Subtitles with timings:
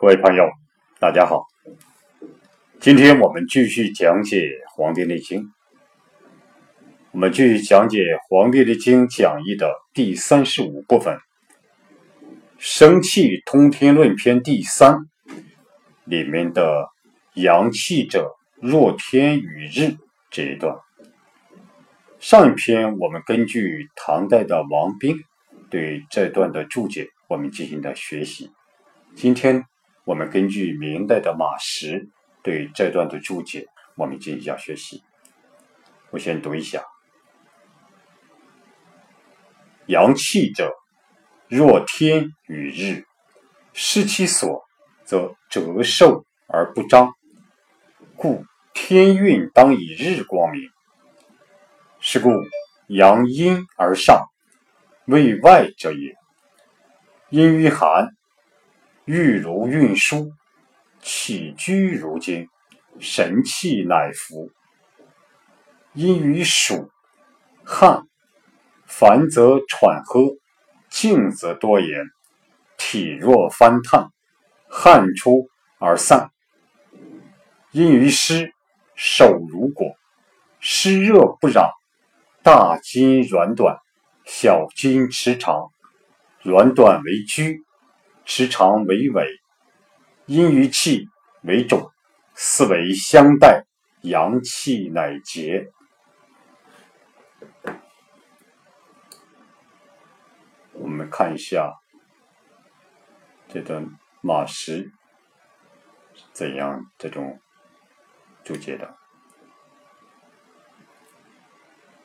[0.00, 0.48] 各位朋友，
[0.98, 1.44] 大家好。
[2.80, 4.38] 今天我们继续讲解
[4.74, 5.42] 《黄帝内经》，
[7.10, 7.98] 我们继续讲解
[8.30, 11.18] 《黄帝内经》讲义的第三十五部分
[12.56, 15.00] “生气通天论篇”第三
[16.04, 16.88] 里面的
[17.36, 19.98] “阳气者，若天与日”
[20.32, 20.78] 这一段。
[22.20, 25.18] 上一篇我们根据唐代的王冰
[25.68, 28.50] 对这段的注解，我们进行的学习。
[29.14, 29.66] 今天
[30.04, 32.08] 我们根据明代的马识。
[32.42, 35.02] 对这段的注解，我们进行一下学习。
[36.08, 36.82] 我先读一下：
[39.84, 40.72] 阳气者，
[41.48, 43.04] 若天与日，
[43.74, 44.64] 失其所，
[45.04, 47.12] 则折寿而不彰。
[48.16, 50.62] 故天运当以日光明。
[52.00, 52.30] 是故
[52.86, 54.24] 阳阴而上，
[55.04, 56.14] 为外者也。
[57.28, 58.08] 阴于寒，
[59.10, 60.30] 欲如运输。
[61.02, 62.48] 起居如经，
[63.00, 64.52] 神气乃服。
[65.94, 66.88] 因于暑
[67.64, 68.04] 汗，
[68.86, 70.36] 烦则喘喝，
[70.88, 72.04] 静则多言，
[72.78, 74.12] 体弱翻烫，
[74.68, 75.48] 汗出
[75.80, 76.30] 而散。
[77.72, 78.52] 因于湿，
[78.94, 79.96] 手如裹，
[80.60, 81.72] 湿热不攘，
[82.44, 83.76] 大筋软短，
[84.24, 85.72] 小筋持长，
[86.42, 87.64] 软短为拘，
[88.24, 89.40] 持长为尾。
[90.26, 91.08] 阴于气
[91.42, 91.90] 为肿，
[92.34, 93.64] 四为相待，
[94.02, 95.72] 阳气乃结。
[100.72, 101.74] 我们看一下
[103.48, 103.84] 这段
[104.20, 104.92] 马识
[106.32, 107.40] 怎样这种
[108.44, 108.96] 注解的。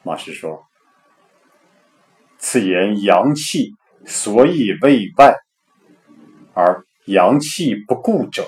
[0.02, 0.66] 马识说
[2.40, 3.76] ：“此言阳气
[4.08, 5.36] 所以为外，
[6.56, 8.48] 而。”阳气不固者，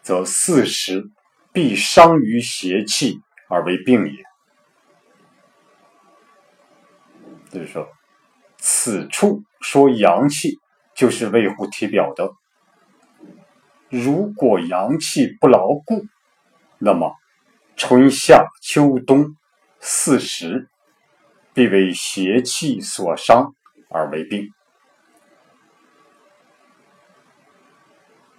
[0.00, 1.04] 则四时
[1.52, 4.24] 必伤于邪气而为病也。
[7.50, 7.86] 就是说，
[8.56, 10.58] 此处说阳气
[10.94, 12.32] 就是维护体表的。
[13.90, 16.06] 如果阳气不牢固，
[16.78, 17.14] 那么
[17.76, 19.36] 春夏秋冬
[19.78, 20.70] 四时
[21.52, 23.54] 必为邪气所伤
[23.90, 24.53] 而为病。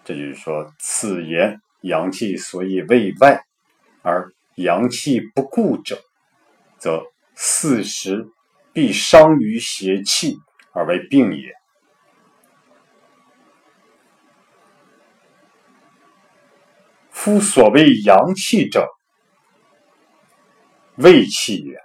[0.06, 3.44] 这就是说，此言阳气所以为外，
[4.04, 6.00] 而阳气不固者，
[6.78, 8.28] 则四时
[8.72, 10.38] 必伤于邪气
[10.74, 11.52] 而为病也。
[17.10, 18.88] 夫所谓阳气者，
[20.98, 21.80] 胃气也。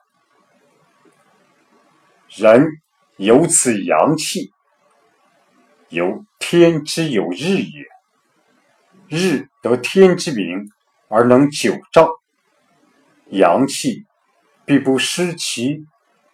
[2.29, 2.67] 人
[3.17, 4.53] 有此阳气，
[5.89, 7.87] 由天之有日也。
[9.11, 10.71] 日得天之明
[11.09, 12.09] 而能久照，
[13.31, 14.05] 阳气
[14.65, 15.85] 必不失其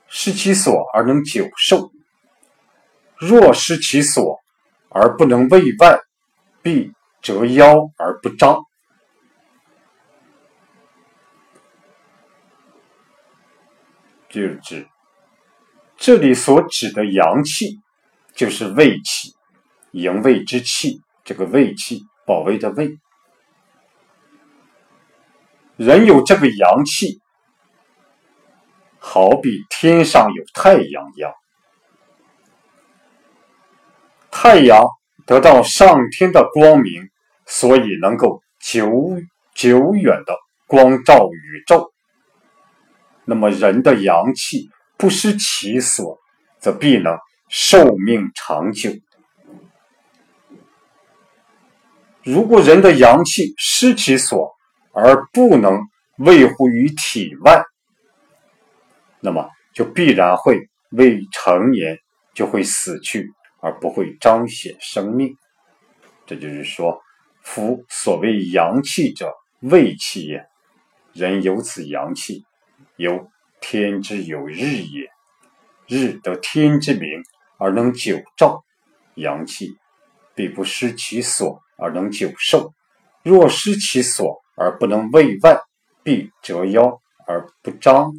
[0.09, 1.91] 失其所而能久寿。
[3.19, 4.41] 若失其所
[4.91, 5.99] 而不能为外，
[6.61, 6.93] 必
[7.23, 8.59] 折腰而不张。
[14.29, 14.87] 就是指
[15.97, 17.81] 这里所指的阳气，
[18.35, 19.35] 就是胃气，
[19.93, 22.03] 营卫之气，这个胃气。
[22.27, 22.99] 保卫的胃，
[25.77, 27.21] 人有这个阳气，
[28.99, 31.33] 好比天上有太阳一样。
[34.31, 34.85] 太阳
[35.25, 37.09] 得到上天的光明，
[37.47, 38.91] 所以能够久
[39.55, 41.93] 久远的光照宇宙。
[43.25, 46.19] 那么人的阳气不失其所，
[46.59, 47.17] 则必能
[47.49, 48.91] 寿命长久。
[52.27, 54.51] 如果人的阳气失其所
[54.93, 55.79] 而不能
[56.19, 57.63] 卫护于体外，
[59.21, 60.59] 那么就必然会
[60.91, 61.97] 未成年
[62.35, 65.37] 就会死去，而不会彰显生命。
[66.27, 67.01] 这就是说，
[67.45, 70.45] 夫所谓阳气者，胃气也。
[71.13, 72.45] 人有此阳气，
[72.97, 73.31] 由
[73.61, 75.09] 天之有日也。
[75.87, 77.09] 日得天之明
[77.57, 78.65] 而能久照，
[79.15, 79.77] 阳气
[80.35, 81.63] 必不失其所。
[81.77, 82.73] 而能久寿，
[83.23, 85.61] 若失其所而不能卫外，
[86.03, 88.13] 必折腰而不张。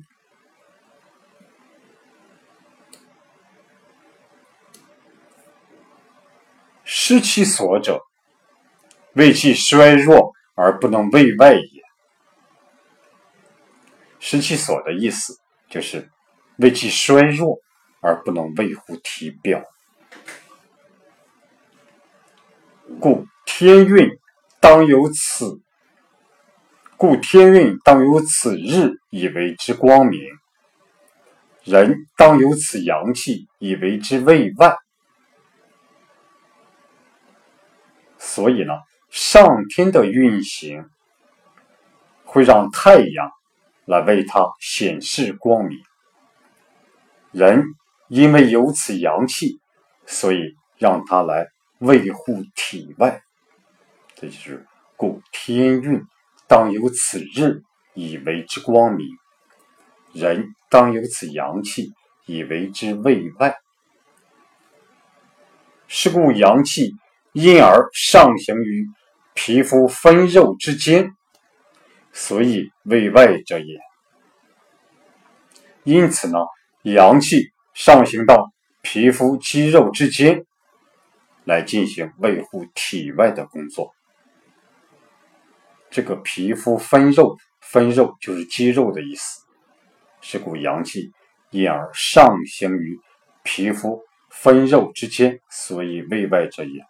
[6.84, 8.02] 失其所者，
[9.14, 11.82] 胃气衰弱而不能卫外也。
[14.20, 15.40] 失其所的意思
[15.70, 16.10] 就是
[16.58, 17.60] 胃气衰弱
[18.02, 19.64] 而不能维护体表，
[23.00, 23.26] 故。
[23.50, 24.10] 天运
[24.60, 25.62] 当有此，
[26.98, 30.22] 故天运当有此日以为之光明。
[31.64, 34.76] 人当有此阳气以为之卫外。
[38.20, 38.74] 所以呢，
[39.10, 40.86] 上天的运行
[42.26, 43.32] 会让太阳
[43.86, 45.80] 来为它显示光明。
[47.32, 47.64] 人
[48.10, 49.60] 因为有此阳气，
[50.06, 51.48] 所以让他来
[51.80, 53.22] 维护体外。
[54.20, 54.66] 这就是
[54.96, 56.02] 故天运
[56.48, 57.62] 当有此日
[57.94, 59.06] 以为之光明，
[60.12, 61.92] 人当有此阳气
[62.26, 63.56] 以为之卫外。
[65.88, 66.96] 是故阳气
[67.32, 68.88] 因而上行于
[69.36, 71.12] 皮肤分肉之间，
[72.12, 73.80] 所以卫外者也。
[75.84, 76.40] 因此呢，
[76.82, 80.44] 阳气上行到皮肤肌肉之间，
[81.44, 83.94] 来进行维护体外的工作。
[85.90, 89.42] 这个皮肤分肉，分肉就是肌肉的意思，
[90.22, 91.12] 是故阳气
[91.52, 93.00] 因而上行于
[93.44, 96.84] 皮肤分肉之间，所以卫外者也。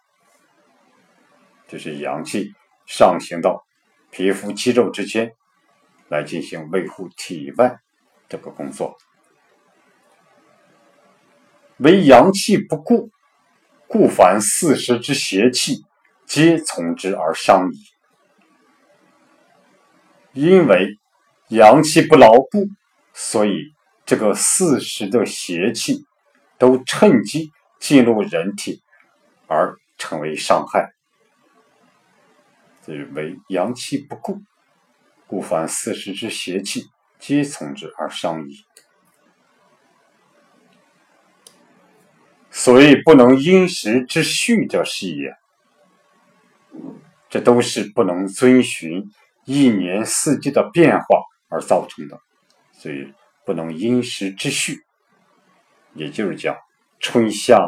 [1.66, 2.52] 就是阳气
[2.86, 3.64] 上行到
[4.10, 5.32] 皮肤肌肉之间，
[6.08, 7.78] 来进行维护体外
[8.28, 8.96] 这个工作。
[11.76, 13.10] 为阳气不固，
[13.86, 15.84] 故凡四时之邪气，
[16.26, 17.76] 皆从之而伤矣。
[20.32, 20.98] 因为
[21.48, 22.68] 阳气不牢固，
[23.12, 23.72] 所以
[24.04, 26.04] 这个四时的邪气
[26.58, 28.82] 都趁机进入人体，
[29.46, 30.92] 而成为伤害。
[32.84, 34.40] 是为阳气不固，
[35.26, 36.84] 故凡四时之邪气，
[37.18, 38.64] 皆从之而伤矣。
[42.50, 45.36] 所以不能因时之序者是也。
[47.28, 49.10] 这都是不能遵循。
[49.48, 51.06] 一年四季的变化
[51.48, 52.20] 而造成的，
[52.72, 53.14] 所以
[53.46, 54.84] 不能因时之序，
[55.94, 56.54] 也就是讲，
[57.00, 57.58] 春夏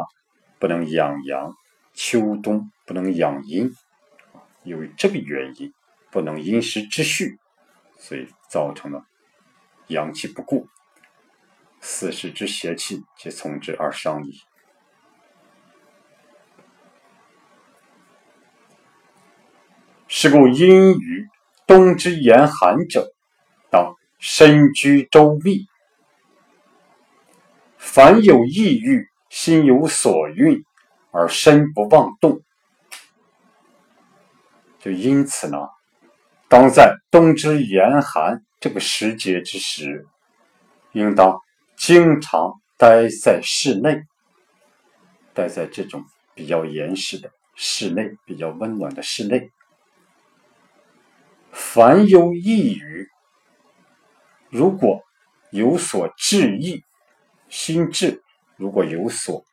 [0.59, 1.55] 不能养阳，
[1.95, 3.71] 秋冬不能养阴，
[4.63, 5.73] 因为这个原因，
[6.11, 7.39] 不能因时之序，
[7.97, 9.03] 所以造成了
[9.87, 10.67] 阳气不固，
[11.79, 14.39] 四时之邪气皆从之而伤矣。
[20.07, 21.27] 是故阴雨。
[21.71, 23.13] 冬之严寒者，
[23.69, 25.67] 当身居周密。
[27.77, 30.65] 凡有抑郁，心有所蕴，
[31.11, 32.41] 而身不妄动。
[34.79, 35.69] 就因此呢，
[36.49, 40.05] 当在冬之严寒这个时节之时，
[40.91, 41.39] 应当
[41.77, 44.03] 经常待在室内，
[45.33, 46.03] 待在这种
[46.35, 49.49] 比较严实的室内，比较温暖的室内。
[51.51, 53.09] 凡有抑郁，
[54.49, 55.01] 如果
[55.51, 56.83] 有所志意，
[57.49, 58.23] 心志
[58.55, 59.43] 如果有所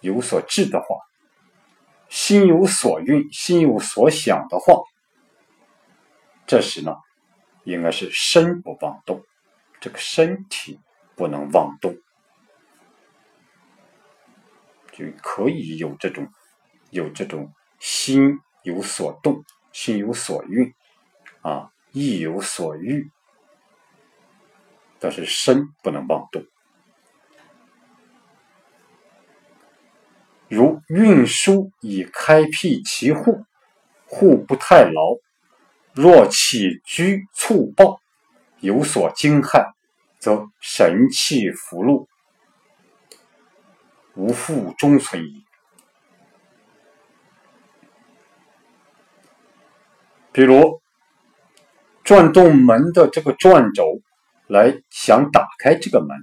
[0.00, 0.96] 有所志的话，
[2.08, 4.82] 心有所运，心有所想的话，
[6.46, 6.94] 这时呢，
[7.64, 9.24] 应该是身不妄动，
[9.80, 10.78] 这个身体
[11.16, 11.96] 不能妄动，
[14.92, 16.28] 就可以有这种
[16.90, 19.42] 有这种心有所动，
[19.72, 20.74] 心有所运。
[21.48, 23.10] 啊，意有所欲，
[25.00, 26.44] 但是身不能妄动。
[30.46, 33.46] 如运输以开辟其户，
[34.04, 35.16] 户不太牢，
[35.94, 37.98] 若起居促暴，
[38.60, 39.72] 有所惊骇，
[40.18, 42.06] 则神气浮露，
[44.14, 45.46] 无复终存矣。
[50.30, 50.82] 比如。
[52.08, 54.00] 转动门的这个转轴，
[54.46, 56.16] 来想打开这个门。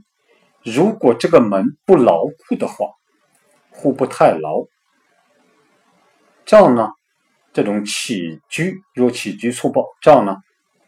[0.63, 2.87] 如果这个门不牢固的话，
[3.69, 4.65] 户不太牢，
[6.43, 6.89] 这样呢，
[7.53, 10.37] 这种起居若起居粗暴，这样呢，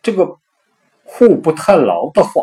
[0.01, 0.35] 这个
[1.03, 2.41] 户不太牢的话，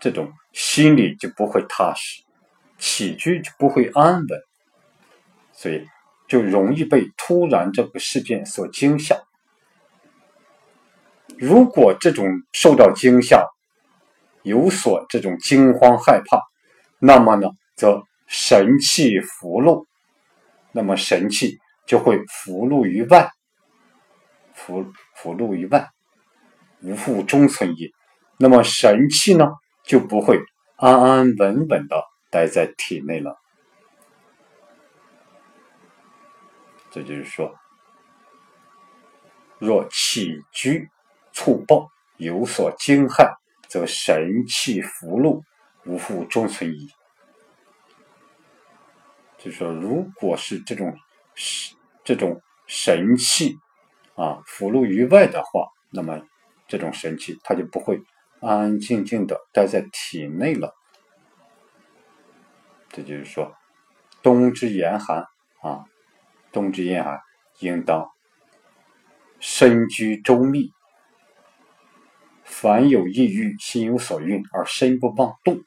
[0.00, 2.24] 这种心里就不会踏实，
[2.76, 4.40] 起居就不会安稳，
[5.52, 5.86] 所以
[6.26, 9.23] 就容易被突然这个事件所惊吓。
[11.44, 13.46] 如果这种受到惊吓，
[14.44, 16.40] 有所这种惊慌害怕，
[16.98, 19.86] 那么呢，则神气浮露，
[20.72, 23.30] 那么神气就会浮露于外，
[24.54, 25.90] 浮浮露于外，
[26.80, 27.90] 无复中存也。
[28.38, 29.44] 那么神气呢，
[29.82, 30.40] 就不会
[30.76, 33.36] 安安稳稳的待在体内了。
[36.90, 37.54] 这就是说，
[39.58, 40.88] 若起居
[41.34, 43.36] 粗暴，有所惊骇，
[43.68, 45.42] 则神气浮露，
[45.84, 46.88] 无复终存矣。
[49.36, 50.96] 就说，如果是这种
[52.04, 53.58] 这种神气
[54.14, 56.22] 啊浮露于外的话，那么
[56.68, 58.00] 这种神气它就不会
[58.40, 60.72] 安安静静的待在体内了。
[62.90, 63.52] 这就是说，
[64.22, 65.26] 冬之严寒
[65.62, 65.84] 啊，
[66.52, 67.20] 冬之严寒，
[67.58, 68.08] 应当
[69.40, 70.70] 身居周密。
[72.44, 75.64] 凡有抑郁，心有所蕴，而身不妄动，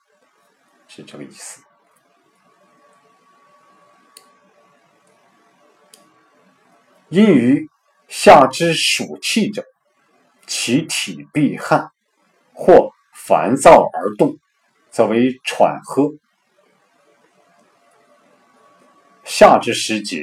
[0.88, 1.64] 是这个意思。
[7.10, 7.68] 因于
[8.08, 9.66] 下之暑气者，
[10.46, 11.92] 其体必汗，
[12.54, 14.38] 或烦躁而动，
[14.90, 16.12] 则为喘喝。
[19.24, 20.22] 夏之时节，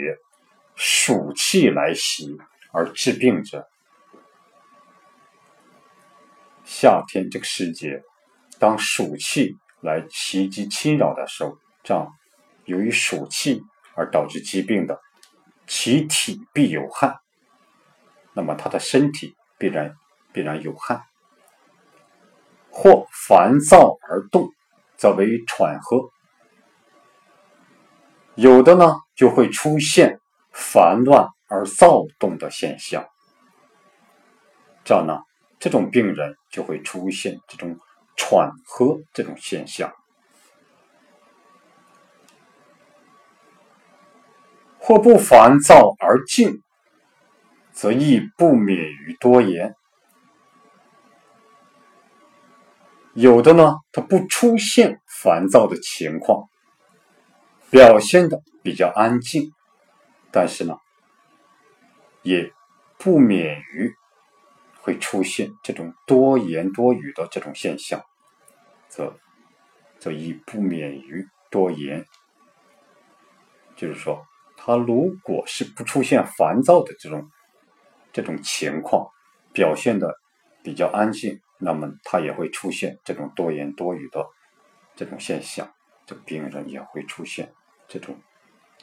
[0.77, 2.39] 暑气来袭
[2.73, 3.69] 而致病者。
[6.65, 8.03] 夏天这个时节，
[8.59, 12.09] 当暑气来袭击侵扰的时候，这样
[12.65, 13.63] 由于暑气
[13.95, 14.99] 而导致疾病的。
[15.67, 17.17] 其体必有汗，
[18.35, 19.95] 那么他的身体必然
[20.31, 21.01] 必然有汗，
[22.71, 24.47] 或烦躁而动，
[24.99, 26.11] 则为喘喝。
[28.35, 30.21] 有的呢，就会出现
[30.53, 33.09] 烦乱而躁动的现象，
[34.85, 35.21] 这样呢，
[35.65, 37.79] 这种病人就会出现这种
[38.17, 39.91] 喘喝这种现象。
[44.79, 46.61] 或不烦躁而静，
[47.73, 49.75] 则亦不免于多言。
[53.15, 56.47] 有的呢，他不出现烦躁的情况，
[57.71, 59.51] 表现的比较安静，
[60.31, 60.77] 但是呢，
[62.21, 62.53] 也
[62.99, 63.95] 不免于
[64.85, 68.05] 会出现这种多言多语的这种现象，
[68.89, 69.17] 则
[69.99, 72.05] 则亦不免于多言，
[73.75, 74.27] 就是说。
[74.57, 77.29] 他如果是不出现烦躁的这种
[78.15, 79.07] 这种情况，
[79.53, 80.15] 表现的
[80.63, 84.27] 比较安静，那么他也会出现这种多言多语的
[84.97, 85.71] 这种现象，
[86.07, 87.53] 这病人也会出现
[87.89, 88.17] 这种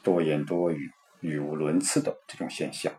[0.03, 0.91] 多言多语、
[1.21, 2.93] 语无伦次的这种现象。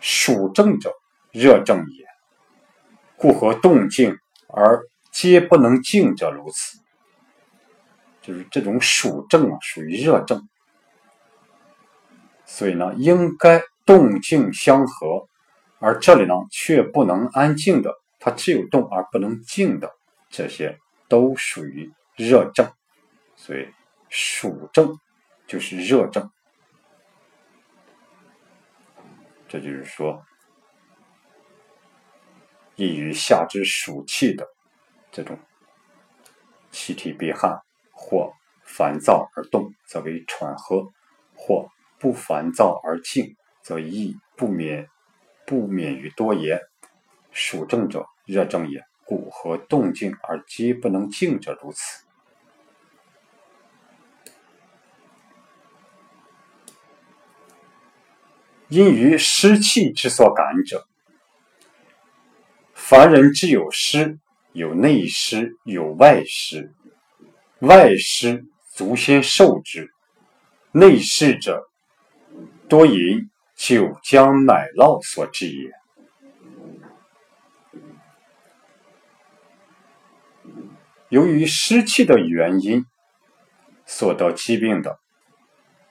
[0.00, 0.92] 暑症者，
[1.30, 2.06] 热症也，
[3.16, 4.16] 故何动静
[4.48, 6.78] 而皆不能静者如此？
[8.22, 10.48] 就是这种暑症啊，属于热症，
[12.44, 15.26] 所以呢，应该动静相合，
[15.78, 19.90] 而这里呢却不能安静的，它只有动而不能静的，
[20.28, 20.78] 这些
[21.08, 22.70] 都属于热症，
[23.36, 23.68] 所以
[24.08, 24.98] 暑症
[25.46, 26.30] 就是热症，
[29.50, 30.24] 这就是说，
[32.76, 34.46] 易于下之暑气的
[35.10, 35.36] 这种
[36.70, 37.60] 气体闭汗。
[37.92, 38.32] 或
[38.64, 40.90] 烦躁而动，则为喘喝；
[41.34, 44.88] 或不烦躁而静，则易不免
[45.46, 46.58] 不免于多言。
[47.30, 48.82] 暑症者，热症也。
[49.04, 52.06] 故和动静而皆不能静者如此。
[58.70, 60.86] 因于湿气之所感者，
[62.72, 64.20] 凡人之有湿，
[64.52, 66.72] 有内湿，有外湿。
[67.58, 69.90] 外湿足先受之，
[70.70, 71.68] 内湿者
[72.68, 75.72] 多饮酒浆奶酪所致也。
[81.08, 82.86] 由于湿气的原因
[83.84, 85.00] 所得疾病的，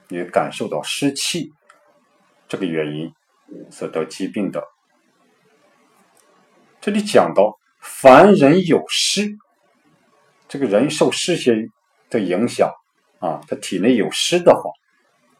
[0.07, 1.51] 也感受到湿气
[2.49, 3.13] 这个原因
[3.71, 4.61] 所得疾病的。
[6.81, 9.37] 这里讲到凡人有湿。
[10.47, 11.53] 这个人受湿邪
[12.09, 12.71] 的影响
[13.19, 14.71] 啊，他体内有湿的话，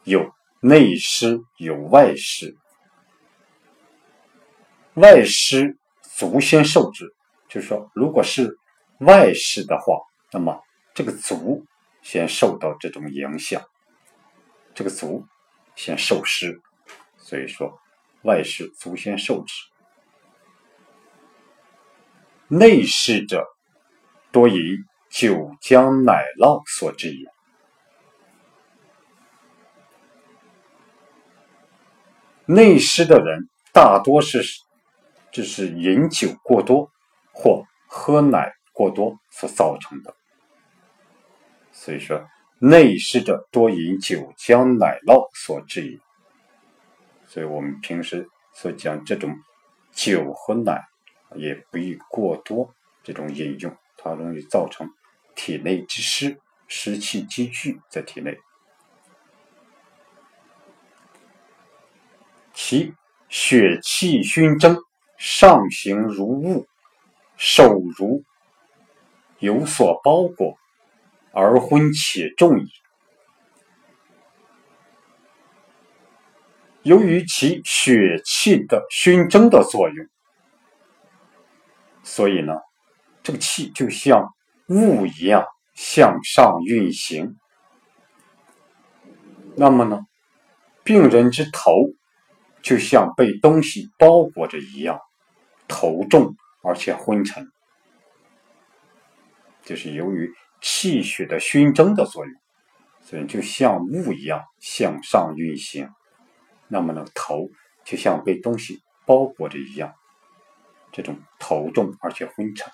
[0.04, 2.56] 有内湿有外湿，
[4.94, 5.76] 外湿
[6.16, 7.12] 足先受之，
[7.48, 8.56] 就是说，如果是
[9.00, 9.98] 外湿的话，
[10.30, 10.56] 那么
[10.94, 11.66] 这个足
[12.02, 13.60] 先受到这种影响，
[14.74, 15.26] 这个足
[15.74, 16.60] 先受湿，
[17.30, 17.78] 所以说
[18.24, 19.54] 外湿足先受之，
[22.48, 23.46] 内湿者
[24.32, 24.84] 多饮。
[25.10, 27.26] 酒浆奶酪所致也。
[32.46, 34.40] 内湿的人大多是
[35.32, 36.88] 就是饮酒过多
[37.32, 40.14] 或喝奶过多所造成的，
[41.72, 42.24] 所以说
[42.60, 45.98] 内湿者多饮酒浆奶酪所致也。
[47.30, 49.32] 所以我们平时所讲这种
[49.92, 50.82] 酒和奶
[51.36, 54.90] 也不宜过多这种饮用，它容易造成
[55.36, 58.36] 体内积湿，湿气积聚在体内。
[62.52, 62.92] 其
[63.28, 64.76] 血气熏蒸，
[65.16, 66.66] 上行如雾，
[67.36, 68.24] 手如
[69.38, 70.58] 有所包裹，
[71.32, 72.66] 而昏且重矣。
[76.82, 80.06] 由于其血气的熏蒸的作用，
[82.02, 82.54] 所以呢，
[83.22, 84.28] 这个气就像
[84.68, 85.44] 雾一样
[85.74, 87.36] 向上运行。
[89.56, 90.00] 那么呢，
[90.84, 91.72] 病人之头。
[92.62, 95.00] 就像被东西包裹着一样，
[95.66, 97.48] 头重而且昏沉，
[99.64, 102.34] 就是由于气血的熏蒸的作用，
[103.00, 105.88] 所以就像雾一样向上运行。
[106.70, 107.50] 那么呢，头
[107.84, 109.92] 就像被东西包裹着一样，
[110.92, 112.72] 这种头重而且昏沉，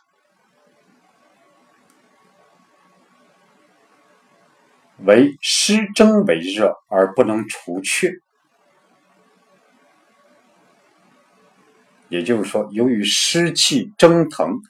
[4.99, 8.13] 为湿蒸为热而不能除却。
[12.09, 14.61] 也就是说，由于湿气蒸腾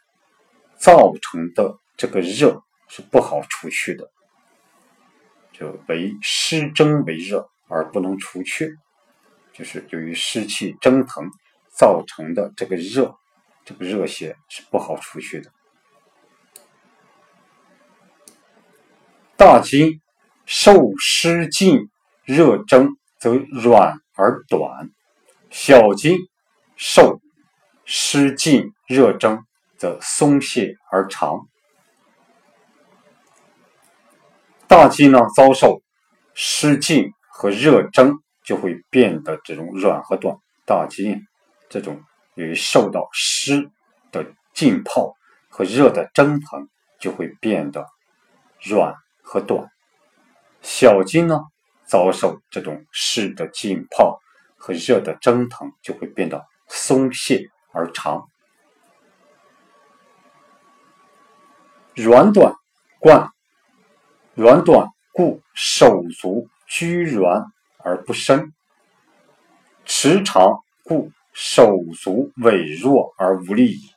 [0.78, 4.10] 造成的这个热是不好除去的，
[5.52, 8.70] 就为湿蒸为热而不能除却，
[9.56, 11.30] 就是由于湿气蒸腾
[11.68, 13.16] 造成的这个热，
[13.64, 15.50] 这个热邪是不好除去的。
[19.36, 20.00] 大筋
[20.44, 21.88] 受湿浸
[22.24, 24.90] 热蒸则软而短，
[25.50, 26.18] 小筋
[26.76, 27.20] 受。
[27.88, 29.44] 湿浸热蒸
[29.76, 31.46] 则松懈而长，
[34.66, 35.82] 大筋呢遭受
[36.34, 40.38] 湿浸和热蒸，就会变得这种软和短。
[40.64, 41.20] 大筋
[41.68, 42.02] 这种
[42.34, 43.70] 由于受到湿
[44.10, 45.14] 的浸泡
[45.50, 46.68] 和热的蒸腾，
[46.98, 47.86] 就会变得
[48.62, 49.68] 软和短。
[50.62, 51.40] 小筋呢
[51.86, 54.18] 遭受这种湿的浸泡
[54.56, 57.50] 和热的蒸腾，就会变得松懈。
[57.72, 58.26] 而长，
[61.94, 62.54] 软短
[62.98, 63.28] 贯，
[64.34, 67.44] 软短故手足居软
[67.86, 68.50] 而不伸；
[69.84, 70.44] 持长
[70.82, 73.90] 故手足痿弱而无力矣。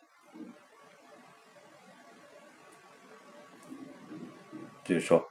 [4.84, 5.28] 就是说，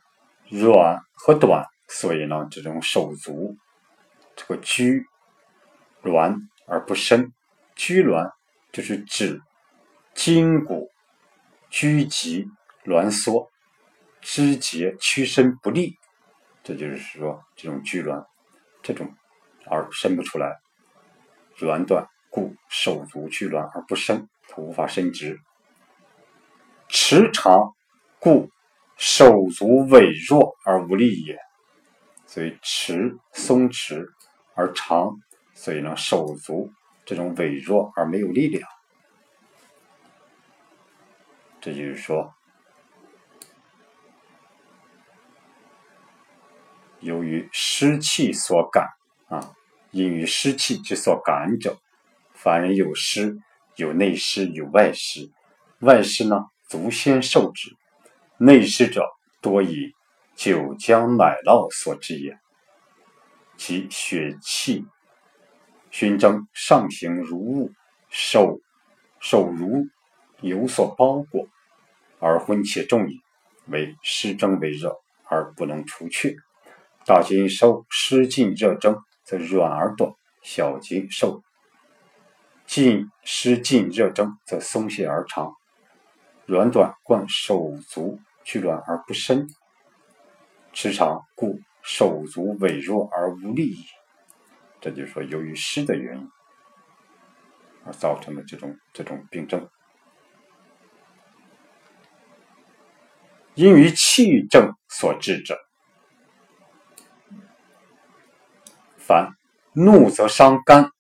[0.50, 3.56] 软和短，所以呢，这种手足
[4.34, 5.04] 这个拘
[6.02, 7.32] 挛而不伸，
[7.76, 8.32] 拘挛。
[8.70, 9.40] 就是指
[10.14, 10.90] 筋骨
[11.70, 12.46] 拘急
[12.84, 13.48] 挛缩，
[14.20, 15.94] 肢节屈伸不利，
[16.62, 18.26] 这就是说这种拘挛，
[18.88, 19.14] 这种
[19.66, 20.56] 而伸不出来，
[21.58, 25.36] 挛短故手足拘挛而不伸，无法伸直；
[26.88, 27.74] 持长
[28.18, 28.48] 故
[28.96, 31.36] 手足痿弱而无力也。
[32.24, 34.06] 所以持松弛
[34.54, 35.10] 而长，
[35.52, 36.72] 所以呢手足。
[37.04, 38.66] 这种痿弱而没有力量，
[41.60, 42.34] 这就是说，
[47.00, 48.86] 由于湿气所感
[49.28, 49.54] 啊，
[49.90, 51.78] 因于湿气之所感者，
[52.34, 53.36] 凡人有湿，
[53.76, 55.30] 有内湿，有外湿。
[55.80, 57.70] 外湿呢，足先受之；
[58.36, 59.06] 内湿者，
[59.40, 59.92] 多以
[60.34, 62.38] 酒浆奶酪所致也，
[63.56, 64.84] 其血气。
[65.90, 67.72] 熏蒸上行如雾，
[68.10, 68.58] 手
[69.20, 69.86] 手如
[70.40, 71.46] 有所包裹，
[72.18, 73.20] 而昏且重矣。
[73.66, 74.96] 为湿蒸为热
[75.28, 76.34] 而不能除却。
[77.08, 81.42] 大筋受湿浸热蒸，则软而短；小筋受
[82.66, 85.54] 浸湿浸热蒸，则松懈而长。
[86.44, 89.48] 软短贯手足拘挛而不伸，
[90.74, 93.86] 持长故手足痿弱而无力矣。
[94.78, 96.28] 这就是说，由于湿的原因
[97.86, 99.66] 而造成的这种这种病症，
[103.54, 105.58] 因于气症所致者，
[109.08, 109.30] 凡
[109.72, 110.90] 怒则伤肝，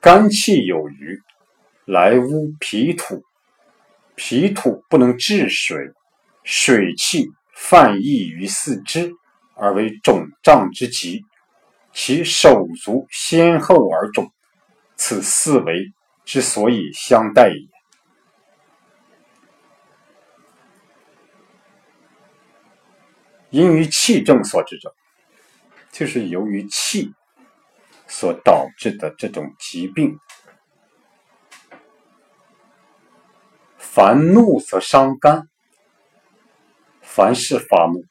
[0.00, 1.20] 肝气有余，
[1.84, 3.24] 来污脾土，
[4.14, 5.76] 脾土不能治水，
[6.44, 9.12] 水气泛溢于四肢，
[9.56, 11.24] 而为肿胀之疾。
[11.92, 14.30] 其手足先后而肿，
[14.94, 15.92] 此四维
[16.24, 17.68] 之所以相待也。
[23.50, 24.94] 因于气症所致者，
[25.90, 27.12] 就是由于气
[28.12, 30.18] 所导致的这种疾病。
[33.78, 35.48] 烦怒则伤肝，
[37.00, 38.04] 凡事发怒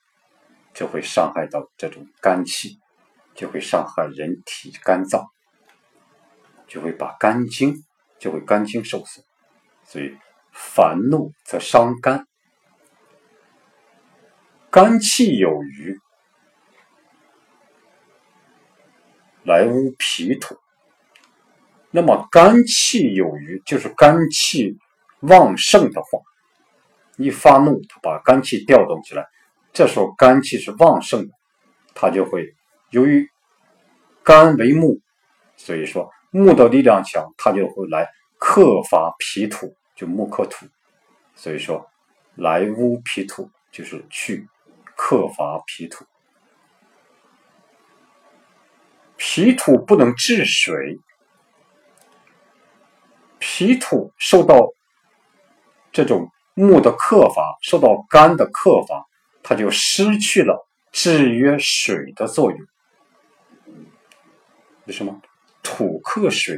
[0.74, 2.80] 就会伤害到这种肝气，
[3.36, 5.28] 就会伤害人体肝脏，
[6.68, 7.76] 就会把肝经
[8.18, 9.24] 就会肝经受损，
[9.86, 10.18] 所以
[10.52, 12.28] 烦怒则伤肝，
[14.72, 16.00] 肝气有余，
[19.44, 20.58] 来污脾土。
[21.90, 24.78] 那么肝气有余，就是肝气。
[25.22, 26.20] 旺盛的话，
[27.16, 29.28] 一发怒，他把肝气调动起来，
[29.72, 31.34] 这时候肝气是旺盛的，
[31.94, 32.56] 他就会
[32.90, 33.30] 由于
[34.24, 35.00] 肝为木，
[35.58, 40.66] 所以说木的力量强，他就会来克伐脾土，就木克土，
[41.36, 41.88] 所以说
[42.34, 44.48] 来污脾土就是去
[44.96, 46.04] 克伐脾土，
[49.24, 51.00] 脾土不能治水，
[53.38, 54.74] 脾土受到。
[55.94, 59.06] 这种木的克伐受到肝的克伐，
[59.44, 62.60] 它就失去了制约水的作用。
[64.86, 65.22] 为什么？
[65.62, 66.58] 土克水，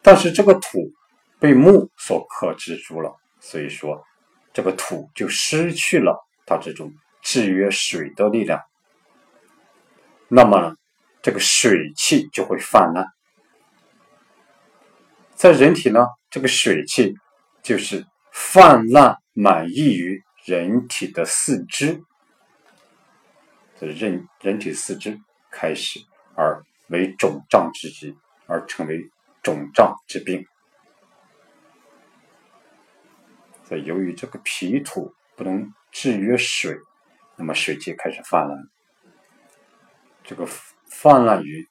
[0.00, 0.78] 但是这个土
[1.40, 4.02] 被木所克制住了，所以说
[4.52, 6.90] 这个土就失去了它这种
[7.22, 8.60] 制约水的力量。
[10.28, 10.76] 那么
[11.24, 13.08] 这个水气就会泛滥，
[15.34, 17.14] 在人体呢，这个水气
[17.62, 18.06] 就是。
[18.36, 22.02] 泛滥满溢于人体的四肢，
[23.78, 25.20] 这人人体四肢
[25.52, 26.00] 开始
[26.34, 28.12] 而为肿胀之疾，
[28.48, 29.08] 而成为
[29.40, 30.44] 肿胀之病。
[33.62, 36.76] 所以，由于这个脾土不能制约水，
[37.36, 38.58] 那么水气开始泛滥，
[40.24, 40.44] 这个
[40.96, 41.68] 泛滥于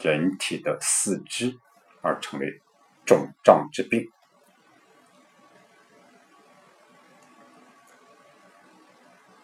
[0.00, 1.56] 人体的四肢，
[2.00, 2.60] 而成为
[3.04, 4.10] 肿胀之病。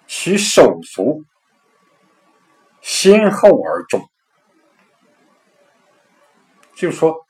[0.06, 1.22] 其手足
[2.80, 4.08] 先后而肿，
[6.74, 7.24] 就是说，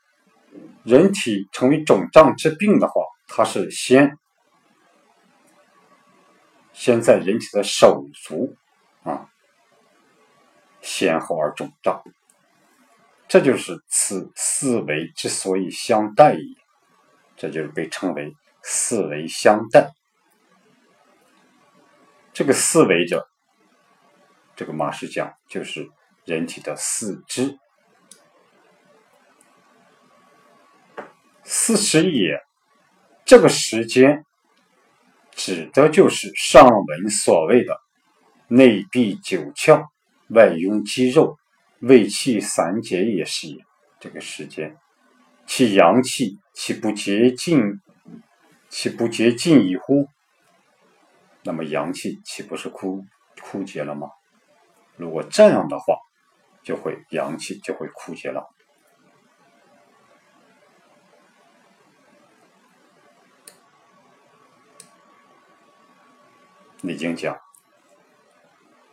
[0.83, 4.17] 人体成为肿胀之病的话，它是先
[6.73, 8.55] 先在人体的手足
[10.89, 12.01] 先后而肿胀，
[13.27, 16.55] 这就是此四维之所以相待也，
[17.37, 19.91] 这就是被称为四维相待。
[22.33, 23.27] 这个四维者，
[24.55, 25.87] 这个马氏讲就是
[26.25, 27.59] 人体的四肢。
[31.43, 32.41] 四十也，
[33.25, 34.25] 这个时间
[35.33, 37.79] 指的就是上文所谓的
[38.47, 39.85] 内闭九窍，
[40.29, 41.37] 外壅肌肉，
[41.79, 43.57] 胃气散结也是也。
[43.99, 44.77] 这个时间，
[45.45, 47.81] 其阳气岂不竭尽？
[48.69, 50.07] 岂不竭尽矣乎？
[51.43, 53.03] 那么阳气岂不是枯
[53.41, 54.09] 枯竭了吗？
[54.95, 55.95] 如果这样的话，
[56.61, 58.47] 就会阳气就会枯竭了。
[66.89, 67.37] 《易经》讲：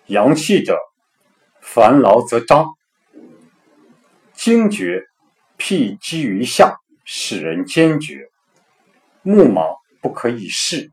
[0.07, 0.79] 阳气者，
[1.67, 2.75] 烦劳则张，
[4.33, 5.05] 惊厥，
[5.59, 8.31] 辟积于下，使人坚决。
[9.23, 10.91] 目盲不可以视。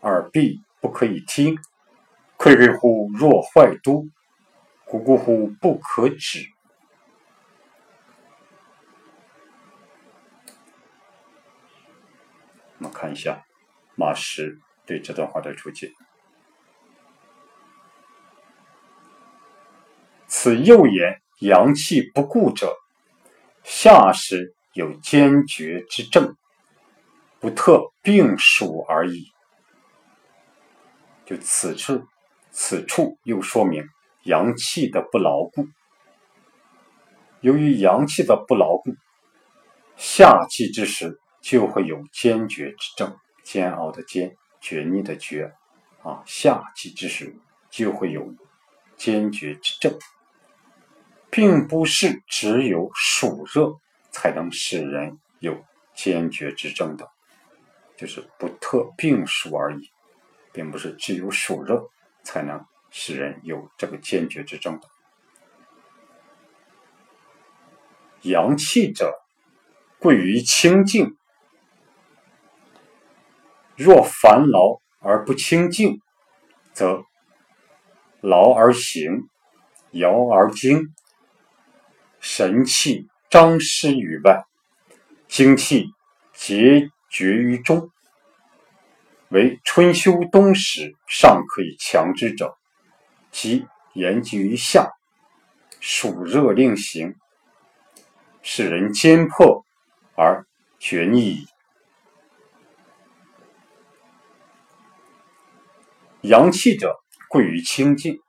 [0.00, 1.56] 耳闭不可以听，
[2.36, 4.08] 愧愧乎若坏都，
[4.86, 6.48] 咕咕乎不可止。
[12.78, 13.44] 我们看一下
[13.94, 15.92] 马氏对这段话的注解：
[20.42, 22.74] 此又言阳气不固者，
[23.62, 26.34] 下时有坚决之症，
[27.38, 29.30] 不特病暑而已。
[31.24, 32.04] 就此处，
[32.50, 33.84] 此处又说明
[34.24, 35.68] 阳气的不牢固。
[37.40, 38.96] 由于阳气的不牢固，
[39.96, 45.52] 夏季之时就会有坚决之症，煎熬的煎，绝逆的绝，
[46.02, 47.32] 啊，夏季之时
[47.70, 48.34] 就会有
[48.96, 49.96] 坚决之症，
[51.32, 53.72] 并不是只有暑热
[54.12, 55.64] 才能使人有
[55.96, 57.08] 坚决之症的，
[57.96, 59.90] 就是不特病暑而已。
[60.52, 61.88] 并不是只有暑热
[62.22, 64.86] 才能使人有这个坚决之症的。
[68.20, 69.18] 阳气者，
[69.98, 71.16] 贵于清静。
[73.76, 76.02] 若烦劳而不清静，
[76.74, 77.02] 则
[78.20, 79.26] 劳而行，
[79.92, 80.94] 摇而精，
[82.22, 84.44] 神气张失于外，
[85.26, 85.88] 精气
[86.32, 87.90] 结绝于中。
[89.28, 92.56] 为春秋冬时尚可以强之者，
[93.32, 94.92] 即言及于夏，
[95.80, 97.16] 暑热令行，
[98.40, 99.64] 使人坚迫
[100.14, 100.46] 而
[100.78, 101.48] 决逆矣。
[106.20, 108.20] 阳气者，贵于清静。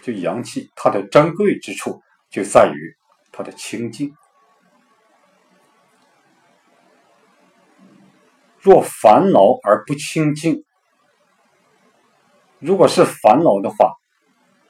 [0.00, 2.96] 就阳气，它的珍贵之处就在于
[3.30, 4.16] 它的清净。
[8.58, 10.64] 若烦恼而不清净，
[12.58, 13.94] 如果是烦恼的话，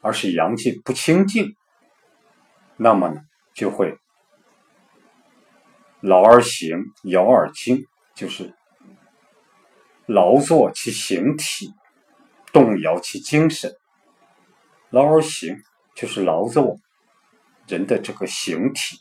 [0.01, 1.55] 而是阳气不清净，
[2.77, 3.21] 那么呢，
[3.55, 3.97] 就会
[6.01, 8.55] 劳而行，摇而精，就是
[10.07, 11.73] 劳作其形体，
[12.53, 13.73] 动摇其精神。
[14.89, 15.63] 劳而行，
[15.95, 16.79] 就是劳作
[17.73, 18.99] 人的这个形体，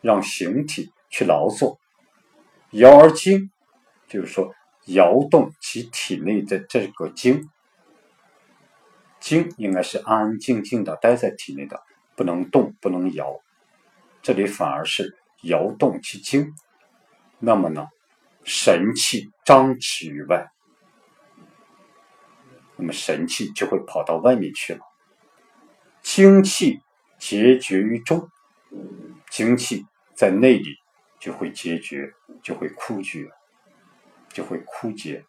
[0.00, 1.78] 让形体去劳作；
[2.72, 3.50] 摇而精。
[4.08, 4.52] 就是说，
[4.86, 7.48] 摇动其体内的这个精，
[9.20, 11.80] 精应该是安安静静的待在体内的，
[12.16, 13.38] 不能动，不能摇。
[14.22, 16.52] 这里反而是摇动其精，
[17.38, 17.86] 那么呢，
[18.42, 20.48] 神气张弛于外，
[22.76, 24.80] 那么神气就会跑到外面去了。
[26.00, 26.80] 精气
[27.18, 28.28] 结绝于中，
[29.30, 30.76] 精气在内里
[31.20, 33.28] 就会结绝，就会枯绝。
[34.30, 35.24] 就会枯竭，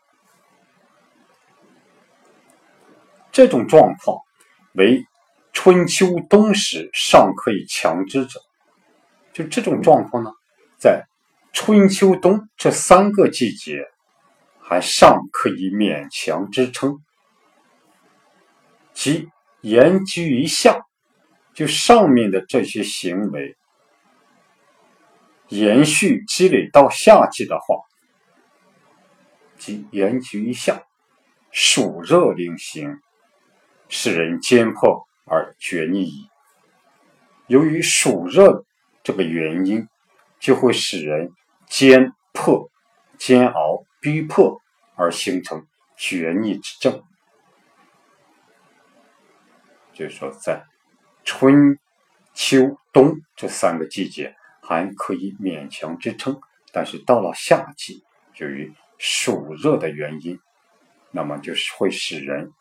[3.32, 4.20] 这种状况
[4.74, 5.04] 为
[5.54, 8.42] 春秋冬时尚可以强之者。
[9.32, 10.32] 就这种状况呢，
[10.78, 11.08] 在
[11.54, 13.86] 春秋冬这三个季节
[14.62, 17.00] 还尚可以勉强支撑，
[18.94, 19.30] 即
[19.62, 20.82] 延居于夏，
[21.60, 23.58] 就上面的这些行为
[25.50, 27.76] 延续积累到夏季的话。
[29.58, 30.82] 即言居一下，
[31.52, 33.02] 暑热令行，
[33.90, 36.30] 使人坚迫而决逆矣。
[37.48, 38.64] 由于暑热
[39.04, 39.86] 这个原因，
[40.40, 41.30] 就会使人
[41.68, 42.72] 坚迫、
[43.18, 44.62] 煎熬、逼迫
[44.96, 45.68] 而形成
[45.98, 47.04] 决逆之症。
[49.92, 50.64] 就是说，在
[51.30, 51.78] 春
[52.34, 58.04] 秋冬这三个季节还可以勉强支撑，但是到了夏季，
[58.38, 60.40] 由于暑热的原因，
[61.12, 62.52] 那么就是会使人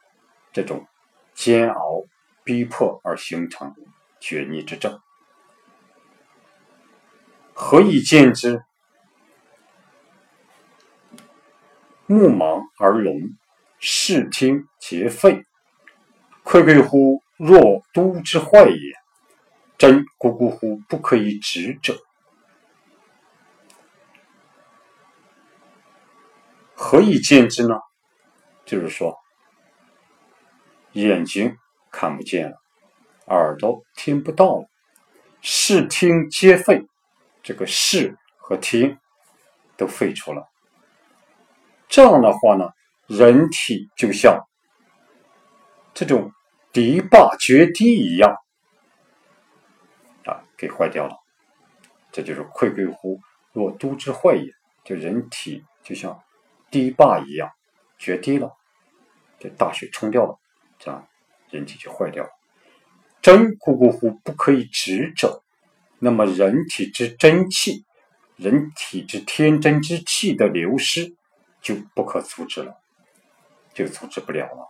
[0.52, 0.86] 这种
[1.32, 2.04] 煎熬、
[2.44, 3.74] 逼迫而形成
[4.20, 5.00] 厥逆之症。
[7.54, 8.62] 何以见之？
[12.04, 13.34] 目盲而聋，
[13.78, 15.42] 视听皆废，
[16.42, 18.92] 愧愧乎若都之坏也。
[19.78, 21.96] 真咕咕乎不可以直者。
[26.74, 27.76] 何以见之呢？
[28.64, 29.16] 就是说，
[30.92, 31.56] 眼睛
[31.92, 32.56] 看不见了，
[33.26, 34.68] 耳朵听不到了，
[35.40, 36.86] 视听皆废，
[37.42, 38.98] 这个视和听
[39.76, 40.48] 都废除了。
[41.88, 42.68] 这样的话呢，
[43.06, 44.44] 人体就像
[45.94, 46.32] 这种
[46.78, 48.36] 堤坝决堤一样
[50.24, 51.16] 啊，给坏掉了。
[52.12, 53.18] 这就是愧愧乎
[53.52, 54.52] 若都之坏也。
[54.84, 56.22] 就人体就像。
[56.70, 57.50] 堤坝一样
[57.98, 58.52] 决堤了，
[59.40, 60.38] 这大水冲掉了，
[60.78, 61.08] 这样
[61.50, 62.30] 人体就坏掉了。
[63.22, 65.42] 真咕咕乎不可以止者，
[65.98, 67.84] 那么人体之真气，
[68.36, 71.16] 人体之天真之气的流失
[71.60, 72.76] 就不可阻止了，
[73.74, 74.68] 就阻止不了了。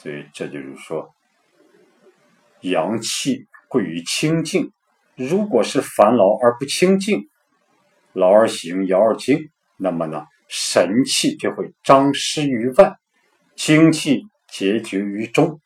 [0.00, 1.12] 所以这就是说，
[2.60, 4.72] 阳气贵于清静，
[5.16, 7.28] 如果是烦劳而不清静。
[8.12, 12.96] 劳而行，摇而精，那么呢，神气就会张失于外，
[13.56, 15.60] 精气结绝于中。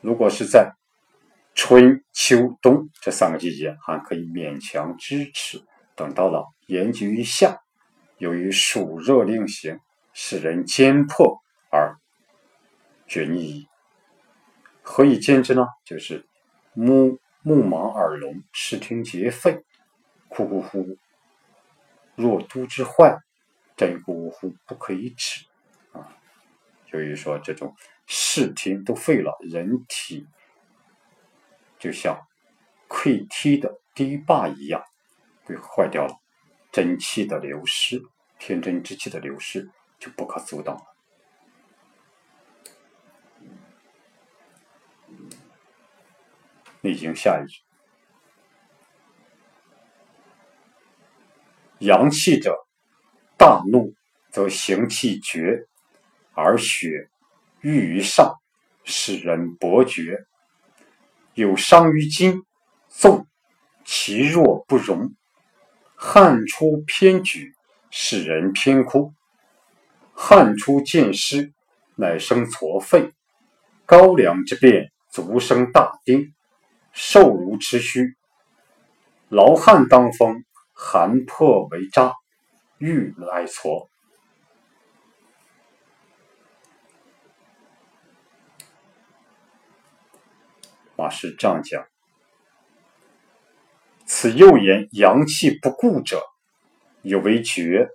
[0.00, 0.72] 如果是在
[1.54, 5.60] 春秋冬这三个季节，还可以勉强支持；
[5.94, 7.58] 等到了严局于夏，
[8.20, 9.80] 由于暑热令行，
[10.12, 11.98] 使人坚迫而
[13.08, 13.68] 决逆矣。
[14.82, 15.66] 何以见之呢？
[15.84, 16.24] 就是
[16.72, 17.18] 目。
[17.42, 19.64] 目盲耳聋，视听皆废，
[20.28, 20.98] 哭哭呼。
[22.14, 23.18] 若都之坏，
[23.78, 25.46] 真咕咕乎不可以止
[25.92, 26.18] 啊！
[26.92, 27.74] 由于说这种
[28.06, 30.26] 视听都废了，人体
[31.78, 32.20] 就像
[32.90, 34.84] 溃堤的堤坝一样，
[35.46, 36.19] 被坏掉了，
[36.72, 38.00] 真气的流失，
[38.38, 40.82] 天真之气的流失就不可阻挡了。
[46.82, 47.60] 《内经》下一句
[51.84, 52.56] ：“阳气者，
[53.36, 53.92] 大怒，
[54.30, 55.66] 则行气绝，
[56.32, 57.10] 而血
[57.60, 58.40] 郁于上，
[58.84, 60.24] 使人薄绝，
[61.34, 62.42] 有伤于筋，
[62.88, 63.26] 纵
[63.84, 65.14] 其弱不容。”
[66.02, 67.54] 汗出偏举，
[67.90, 69.12] 使人偏枯。
[70.14, 71.52] 汗出见湿，
[71.94, 73.12] 乃生痤肺。
[73.84, 76.32] 高粱之变，足生大丁。
[76.94, 78.16] 瘦如持虚，
[79.28, 82.14] 劳汗当风，寒破为渣，
[82.78, 83.86] 欲来痤。
[90.96, 91.86] 马师这样讲：
[94.12, 96.20] 此又言阳气不固者，
[97.02, 97.88] 有为厥，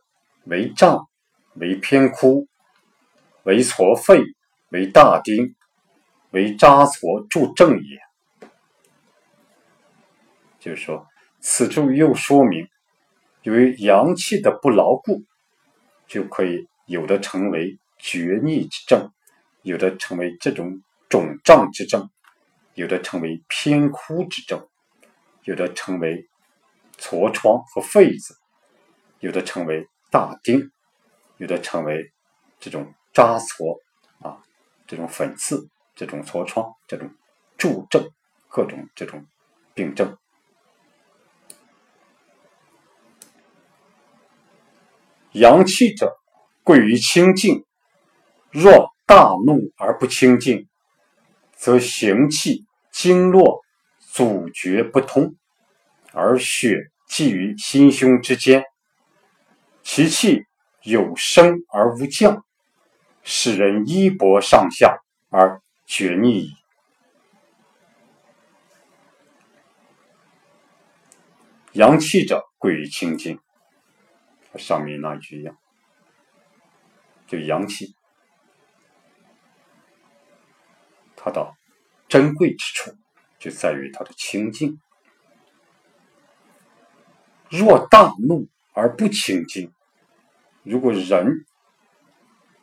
[0.46, 1.10] 为胀，
[1.56, 2.48] 为偏枯，
[3.44, 4.22] 为痤肺，
[4.70, 5.54] 为大丁，
[6.32, 8.00] 为渣痤助正也。
[10.58, 11.06] 就是说，
[11.42, 12.66] 此处又说明，
[13.42, 15.22] 由于阳气的不牢固，
[16.08, 19.12] 就可以有的成为厥逆之症，
[19.64, 22.10] 有的成为这种肿胀之症，
[22.74, 24.66] 有的成为偏枯之症，
[25.46, 26.28] 有的成为
[26.98, 28.36] 痤疮和痱子，
[29.20, 30.72] 有的成为大丁，
[31.38, 32.12] 有的成为
[32.60, 33.80] 这种扎痤
[34.20, 34.42] 啊，
[34.88, 37.10] 这种粉刺，这种痤疮，这种
[37.58, 38.10] 诸症，
[38.48, 39.26] 各种这种
[39.74, 40.18] 病症。
[45.34, 46.16] 阳气者，
[46.64, 47.64] 贵于清静。
[48.52, 50.70] 若大怒而不清静，
[51.58, 53.65] 则行气经络
[54.16, 55.36] 阻绝不通，
[56.14, 58.64] 而血积于心胸之间，
[59.84, 60.46] 其气
[60.84, 62.46] 有升而无降，
[63.24, 65.00] 使人衣帛上下
[65.30, 66.56] 而厥逆矣。
[71.74, 73.38] 阳气者，贵于清静。
[74.56, 75.58] 上面那一句一样，
[77.28, 77.94] 就阳气，
[81.18, 81.54] 它的
[82.08, 82.96] 珍贵之处
[83.46, 84.82] 就在于它的清净。
[87.48, 89.72] 若大怒而不清净，
[90.64, 91.46] 如果人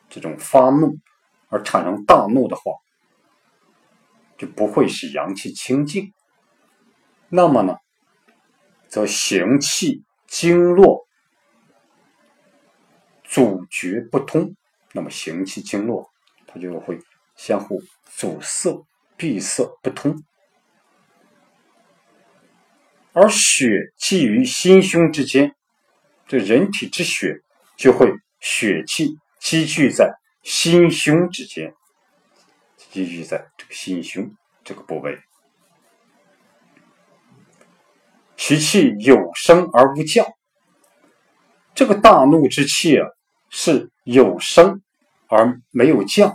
[0.08, 0.96] 这种发怒
[1.50, 2.72] 而产生大怒的话，
[4.36, 6.12] 就不会使阳气清净。
[7.28, 7.76] 那么呢，
[8.88, 11.06] 则行气经络。
[13.22, 14.56] 阻绝不通，
[14.92, 16.10] 那么行气经络
[16.48, 16.98] 它就会
[17.36, 17.80] 相互
[18.16, 18.84] 阻塞、
[19.16, 20.22] 闭塞不通，
[23.12, 25.54] 而血积于心胸之间，
[26.26, 27.40] 这人体之血
[27.76, 31.74] 就会血气积聚在心胸之间，
[32.76, 35.18] 积聚在这个心胸这个部位，
[38.36, 40.26] 其气有升而无降，
[41.74, 43.06] 这个大怒之气啊。
[43.54, 44.80] 是有升
[45.28, 46.34] 而没有降，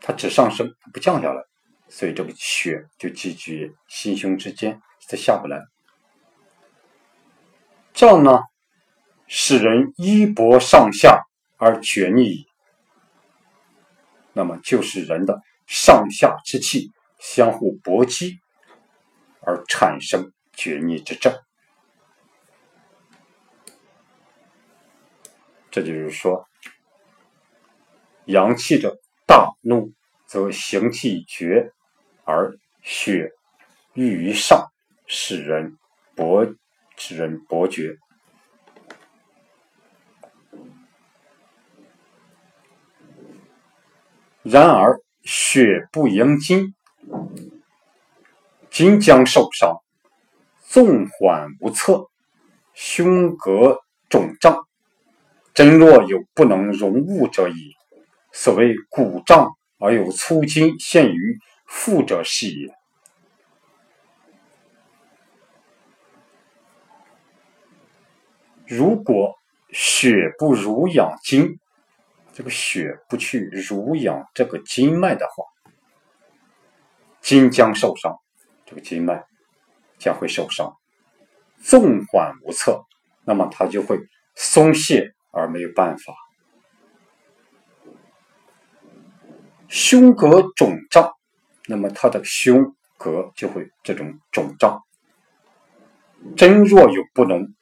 [0.00, 1.40] 它只上升，不降下来，
[1.88, 5.62] 所以这个血就积聚心胸之间，它下不来。
[7.96, 8.40] 这样呢，
[9.26, 11.22] 使人衣帛上下
[11.56, 12.44] 而厥逆，
[14.34, 18.38] 那么就是人的上下之气相互搏击
[19.40, 21.34] 而产生厥逆之症。
[25.70, 26.46] 这就是说，
[28.26, 28.94] 阳气者
[29.26, 29.94] 大怒，
[30.26, 31.72] 则行气绝，
[32.24, 33.30] 而血
[33.94, 34.70] 郁于上，
[35.06, 35.78] 使人
[36.14, 36.46] 伯
[36.96, 37.96] 使人伯爵。
[44.42, 46.74] 然而血不盈筋，
[48.70, 49.76] 筋将受伤，
[50.62, 52.06] 纵缓无策，
[52.74, 53.78] 胸膈
[54.08, 54.66] 肿胀。
[55.52, 57.74] 真若有不能容物者矣。
[58.30, 62.74] 所谓骨胀而有粗筋陷于腹者是也。
[68.66, 69.34] 如果
[69.70, 71.58] 血不濡养筋，
[72.32, 75.44] 这个血不去濡养这个经脉的话，
[77.20, 78.16] 筋将受伤，
[78.64, 79.24] 这个经脉
[79.98, 80.76] 将会受伤，
[81.60, 82.84] 纵缓无策，
[83.24, 83.98] 那么它就会
[84.34, 85.12] 松懈。
[85.32, 86.14] 而没有办法，
[89.68, 91.12] 胸膈肿胀，
[91.66, 94.82] 那么他的胸膈就会这种肿胀。
[96.34, 97.54] 真若有不能，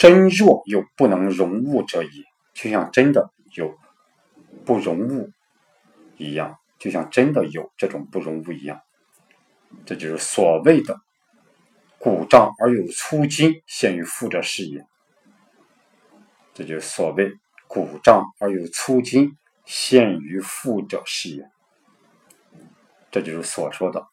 [0.00, 2.24] 真若有不能容物者也，
[2.54, 3.76] 就像真的有
[4.64, 5.30] 不容物
[6.16, 8.80] 一样，就像真的有这种不容物一样。
[9.84, 10.98] 这就是所谓的
[11.98, 14.86] 鼓胀而有粗筋，陷于腹者是也。
[16.54, 17.34] 这就是所谓
[17.66, 19.36] 鼓胀而有粗筋，
[19.66, 21.50] 陷于腹者是也。
[23.10, 24.06] 这就是所说的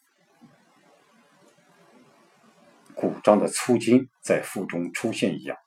[2.93, 5.57] 鼓胀的粗筋在腹中出现一样。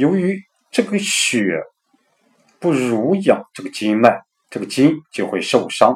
[0.00, 1.62] 由于这个血
[2.58, 5.94] 不濡养这个经脉，这个筋就会受伤，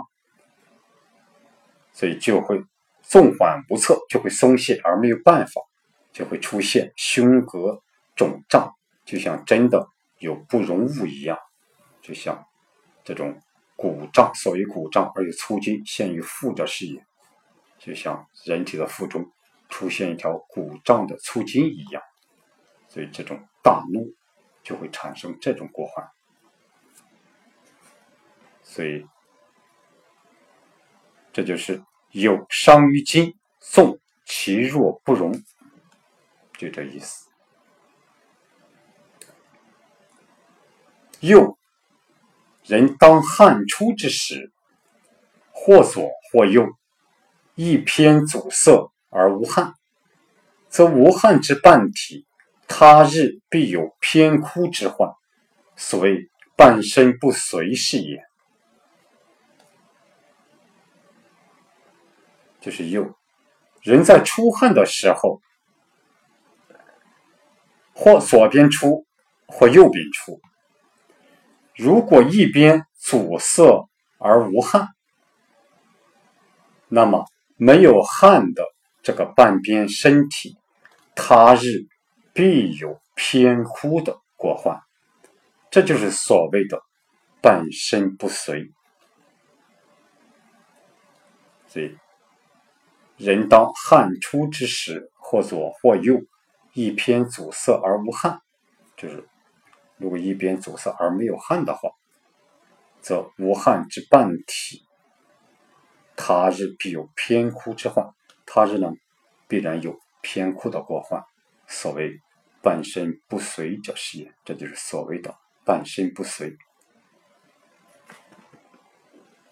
[1.95, 2.63] 所以就会
[3.01, 5.63] 纵缓不测，就会松懈而没有办法，
[6.13, 7.81] 就会出现胸膈
[8.15, 8.71] 肿胀，
[9.07, 9.89] 就像真的
[10.19, 11.39] 有不容物一样，
[12.03, 12.45] 就像
[13.05, 13.41] 这种
[13.75, 17.03] 鼓胀，所谓鼓胀而有粗筋，陷于腹者是也，
[17.79, 19.33] 就像人体的腹中
[19.71, 22.03] 出现一条鼓胀的粗筋一样。
[22.95, 24.15] 所以这种大怒
[24.63, 26.09] 就会产生这种过患，
[28.63, 29.05] 所以
[31.33, 31.83] 这就是
[32.13, 35.43] 有伤于筋，纵其弱不容，
[36.57, 37.29] 就这意思。
[41.19, 41.59] 又
[42.63, 44.53] 人当汗出之时，
[45.51, 46.65] 或左或右，
[47.57, 49.75] 一偏阻塞而无汗，
[50.69, 52.25] 则无汗之半体。
[52.67, 55.11] 他日必有偏枯之患，
[55.77, 58.23] 所谓半身不遂是也。
[62.61, 63.15] 就是右
[63.83, 65.41] 人在出汗的时候，
[67.95, 69.07] 或左边出，
[69.47, 70.41] 或右边出。
[71.77, 73.87] 如果一边阻塞
[74.19, 74.89] 而无汗，
[76.89, 78.65] 那么没有汗的
[79.03, 80.57] 这个半边身体，
[81.15, 81.87] 他日。
[82.35, 84.79] 必有偏枯的过患，
[85.71, 86.83] 这就是所谓的
[87.41, 88.73] 半身不遂。
[91.69, 91.97] 所以，
[93.17, 96.21] 人当汗出之时，或左或右，
[96.73, 98.41] 一偏阻塞而无汗，
[98.97, 99.29] 就是
[99.97, 101.91] 如果一边阻塞而没有汗的话，
[103.01, 104.83] 则无汗之半体，
[106.17, 108.13] 他日必有偏枯之患。
[108.45, 108.91] 他日呢，
[109.47, 111.25] 必然有偏枯的过患。
[111.75, 112.21] 所谓
[112.63, 116.57] 半身不遂者是也，这就是所谓的半身不遂。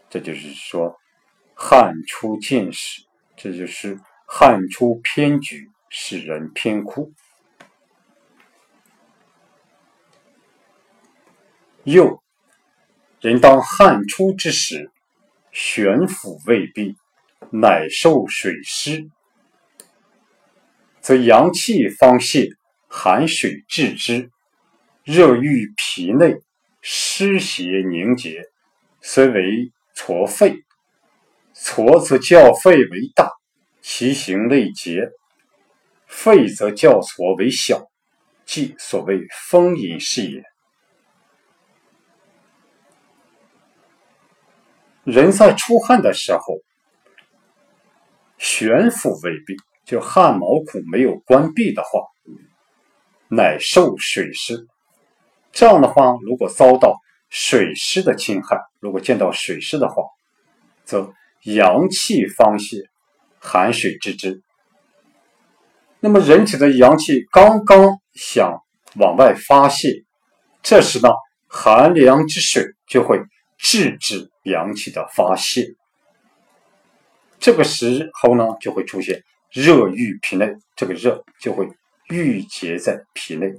[0.08, 0.96] 这就是说，
[1.54, 3.02] 汗出见始，
[3.36, 7.12] 这就是汗出偏举，使人偏枯。
[11.82, 12.22] 又
[13.20, 14.92] 人当汗出之时，
[15.50, 16.96] 悬腹未闭，
[17.50, 19.10] 乃受水湿，
[21.02, 22.48] 则阳气方泄。
[22.94, 24.30] 寒水至之，
[25.02, 26.42] 热郁皮内，
[26.82, 28.50] 湿邪凝结，
[29.00, 30.62] 虽为痤肺。
[31.54, 33.32] 痤则较肺为大，
[33.80, 35.10] 其形内结；
[36.06, 37.90] 肺则较痤为小，
[38.44, 40.44] 即所谓风饮是也。
[45.04, 46.60] 人在出汗的时候，
[48.36, 51.88] 悬腹未必，就汗毛孔没有关闭的话。
[53.34, 54.66] 乃受水湿，
[55.52, 60.02] 这样的话，如果遭到水湿的侵害，如果见到水湿的话，
[60.84, 61.14] 则
[61.44, 62.82] 阳气方泄，
[63.38, 64.42] 寒水之之。
[65.98, 68.58] 那么人体的阳气刚刚想
[68.96, 70.04] 往外发泄，
[70.62, 71.08] 这时呢，
[71.48, 73.18] 寒凉之水就会
[73.56, 75.68] 制止阳气的发泄。
[77.38, 79.22] 这个时候呢，就会出现
[79.52, 81.68] 热郁皮内，这个热就会。
[82.08, 83.54] 郁结在皮内，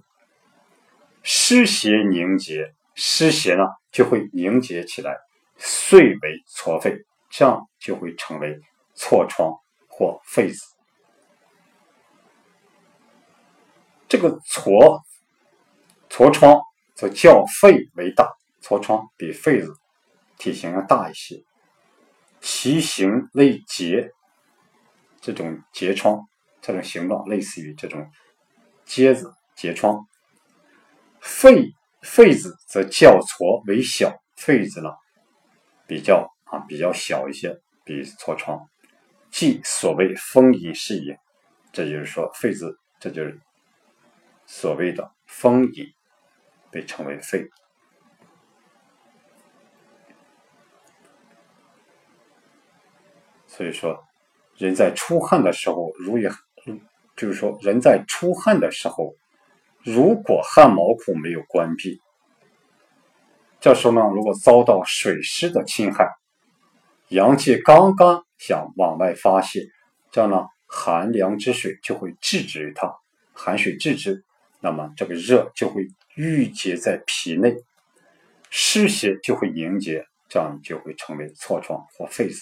[1.23, 5.17] 湿邪凝结，湿邪呢就会凝结起来，
[5.57, 8.59] 遂为痤肺，这样就会成为
[8.95, 9.51] 痤疮
[9.87, 10.59] 或痱子。
[14.07, 15.01] 这个痤
[16.11, 16.61] 痤疮
[16.93, 18.29] 则较肺为大，
[18.61, 19.73] 痤疮比痱子
[20.37, 21.43] 体型要大一些，
[22.39, 24.11] 其形类结，
[25.23, 26.19] 这种结疮，
[26.61, 28.11] 这种形状类似于这种。
[28.85, 30.05] 疖子结疮，
[31.21, 31.71] 肺
[32.01, 34.89] 肺子则较痤为小，肺子呢
[35.87, 38.59] 比较啊比较小一些，比痤疮，
[39.31, 41.17] 即所谓风饮是也。
[41.71, 43.39] 这就是说，肺子这就是
[44.45, 45.87] 所谓的风饮，
[46.69, 47.47] 被称为肺。
[53.47, 54.03] 所以说，
[54.57, 56.31] 人在出汗的时候，如也。
[57.15, 59.13] 就是说，人在出汗的时候，
[59.83, 62.01] 如果汗毛孔没有关闭，
[63.59, 66.09] 这时候呢，如果遭到水湿的侵害，
[67.09, 69.67] 阳气刚刚想往外发泄，
[70.09, 72.91] 这样呢，寒凉之水就会制止它，
[73.31, 74.25] 寒水制止，
[74.59, 75.85] 那么这个热就会
[76.15, 77.55] 郁结在皮内，
[78.49, 82.41] 湿邪就会凝结，这样就会成为痤疮或痱子。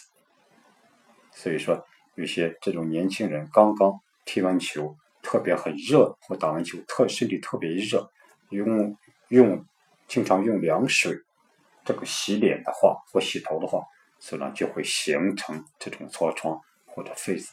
[1.34, 1.86] 所以说，
[2.22, 8.12] 有些这种年轻人刚刚踢完球，特别很热，或打完球特身体特别热，
[8.50, 8.96] 用
[9.30, 9.66] 用
[10.08, 11.18] 经常用凉水
[11.84, 13.84] 这个洗脸的话或洗头的话，
[14.20, 17.52] 所以呢就会形成这种痤疮或者痱子。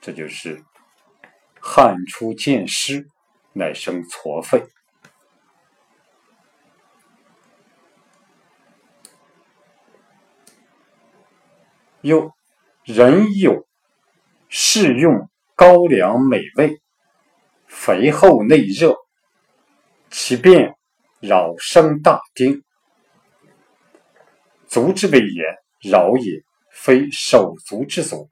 [0.00, 0.62] 这就是
[1.60, 3.08] 汗出见湿，
[3.54, 4.64] 乃生痤痱。
[12.00, 12.32] 又
[12.84, 13.66] 人有
[14.48, 16.80] 适用高粱美味，
[17.66, 18.96] 肥厚内热，
[20.10, 20.76] 其便
[21.20, 22.62] 扰生大丁。
[24.68, 28.28] 足之为也，扰也，非手足之足。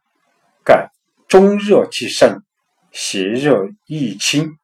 [0.64, 0.90] 盖
[1.28, 2.42] 中热气盛，
[2.92, 4.56] 邪热易侵，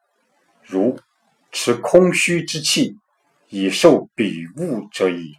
[0.62, 0.98] 如
[1.50, 2.96] 持空虚之气
[3.48, 5.34] 以受比物者矣。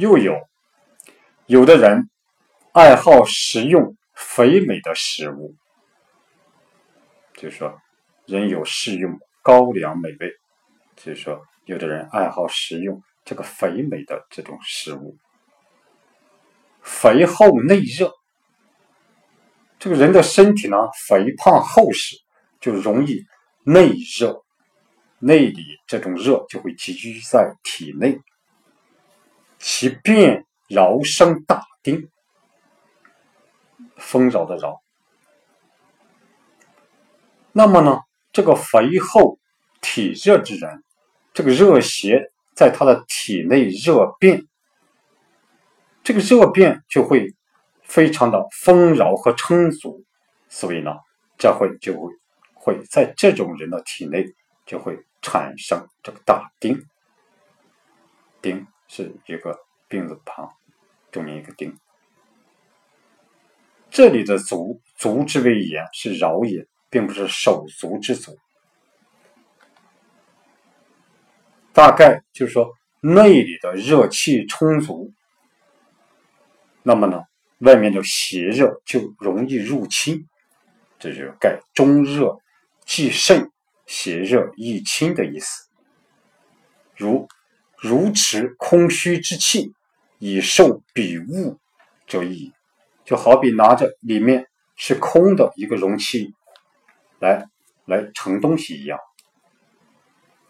[0.00, 0.34] 又有
[1.44, 2.08] 有的人
[2.72, 5.54] 爱好食用肥美的食物，
[7.34, 7.78] 就是说
[8.24, 10.32] 人有适用高粱美味，
[10.96, 15.18] 就是说有的人爱好食用这个肥美的这种食物，
[16.80, 18.10] 肥厚内热，
[19.78, 20.76] 这个人的身体呢
[21.08, 22.16] 肥胖厚实，
[22.58, 23.22] 就容易
[23.64, 24.42] 内热，
[25.18, 28.18] 内里这种热就会积聚在体内。
[29.60, 32.08] 其便饶生大丁，
[33.98, 34.80] 丰饶的饶。
[37.52, 38.00] 那么呢，
[38.32, 39.38] 这个肥厚
[39.82, 40.82] 体热之人，
[41.34, 44.46] 这个热邪在他的体内热变，
[46.02, 47.34] 这个热变就会
[47.82, 50.04] 非常的丰饶和充足，
[50.48, 50.92] 所以呢，
[51.36, 52.12] 这会就会
[52.54, 54.24] 会在这种人的体内
[54.64, 56.82] 就会产生这个大丁，
[58.40, 58.66] 丁。
[58.92, 60.50] 是一个病字旁，
[61.12, 61.78] 中间一个丁。
[63.88, 68.36] 这里的足，足之谓也，是饶也，并不是手足之足。
[71.72, 75.12] 大概就是说，内里的热气充足，
[76.82, 77.22] 那么呢，
[77.58, 80.26] 外面的邪热就容易入侵。
[80.98, 82.36] 这就是盖中热
[82.84, 83.52] 既盛，
[83.86, 85.70] 邪热易侵的意思。
[86.96, 87.28] 如。
[87.80, 89.72] 如持空虚之气
[90.18, 91.58] 以受比物
[92.06, 92.52] 者矣，
[93.06, 96.34] 就好比拿着里面是空的一个容器
[97.18, 97.48] 来
[97.86, 98.98] 来盛东西一样。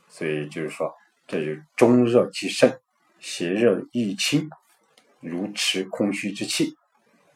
[0.09, 0.93] 所以就是说，
[1.29, 2.81] 这就中热极盛，
[3.21, 4.51] 邪热易侵，
[5.21, 6.75] 如持空虚之气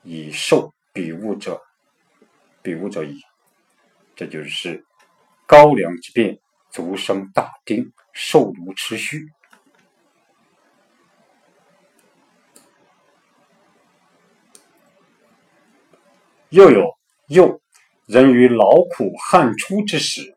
[0.03, 1.63] 以受比物者，
[2.63, 3.21] 比物者矣。
[4.17, 4.85] 这就是
[5.47, 6.41] 高粱之变，
[6.71, 9.25] 足生大丁，受如持虚。
[16.55, 16.95] 又有
[17.27, 17.61] 又
[18.07, 20.37] 人于劳苦汗出之时，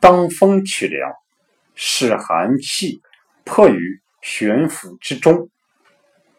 [0.00, 1.12] 当风取凉，
[1.74, 3.02] 使寒气
[3.44, 5.50] 迫于悬浮之中，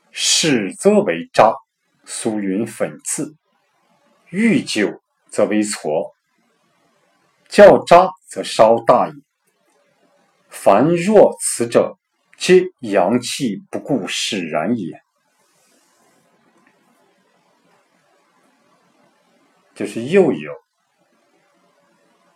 [0.09, 1.53] 始则为渣，
[2.05, 3.35] 俗云粉刺；
[4.31, 6.11] 遇久则为痤，
[7.47, 9.13] 较渣则稍大矣。
[10.49, 11.99] 凡若此者，
[12.35, 15.02] 皆阳气不固使然也。
[19.75, 20.51] 就是又有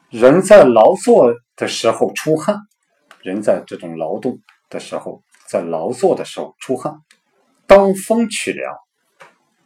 [0.09, 2.57] 人在劳作的时候出汗，
[3.21, 6.99] 人在这种劳动的时候，在劳作的时候出汗，
[7.67, 8.75] 当风取凉，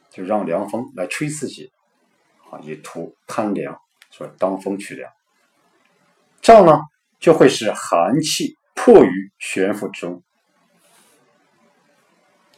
[0.09, 1.71] 就让凉风来吹自己，
[2.49, 5.09] 啊，以图贪凉，说当风取凉，
[6.41, 6.81] 这样呢
[7.19, 10.23] 就会使寒气迫于悬浮之中，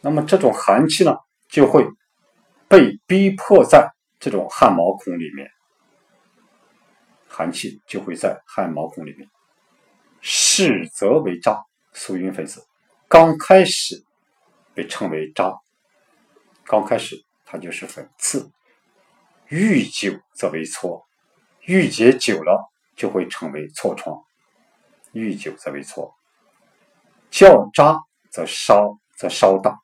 [0.00, 1.16] 那么这种寒气呢
[1.48, 1.86] 就会
[2.66, 3.93] 被逼迫在。
[4.24, 5.50] 这种汗毛孔里面，
[7.28, 9.28] 寒气就会在汗毛孔里面，
[10.22, 11.62] 始则为渣，
[11.92, 12.64] 俗云粉刺。
[13.06, 14.02] 刚开始
[14.72, 15.52] 被称为渣，
[16.64, 18.50] 刚开始它就是粉刺。
[19.48, 21.04] 遇久则为痤，
[21.60, 24.16] 愈结久了就会成为痤疮。
[25.12, 26.14] 遇久则为痤，
[27.30, 27.98] 较渣
[28.30, 29.80] 则稍则稍大，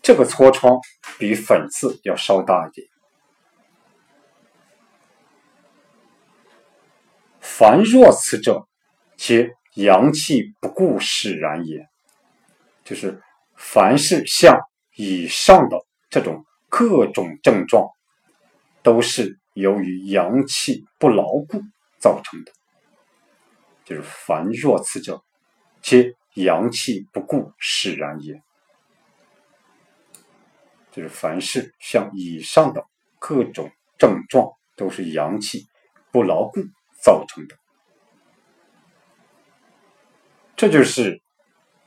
[0.00, 0.78] 这个痤疮
[1.18, 2.86] 比粉刺要稍大一点。
[7.60, 8.66] 凡若此者，
[9.18, 11.86] 皆阳气不固使然也。
[12.84, 13.20] 就是
[13.54, 14.58] 凡是像
[14.96, 15.76] 以上的
[16.08, 17.90] 这种各种症状，
[18.82, 21.60] 都是由于阳气不牢固
[21.98, 22.52] 造成的。
[23.84, 25.22] 就是凡若此者，
[25.82, 28.40] 皆阳气不固使然也。
[30.90, 32.86] 就是凡是像以上的
[33.18, 35.66] 各种症状，都是阳气
[36.10, 36.62] 不牢固
[37.02, 37.56] 造成的。
[40.56, 41.22] 这就是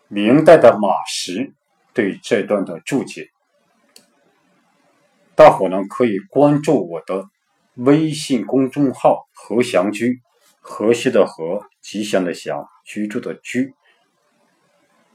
[0.08, 1.54] 明代的马识
[1.94, 3.30] 对这段的注解。
[5.36, 7.26] 大伙呢可以关注我的
[7.76, 10.22] 微信公众号“何祥居”，
[10.62, 13.74] 和谐的和，吉祥的祥，居住的居，